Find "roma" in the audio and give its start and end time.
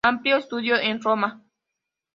0.99-1.45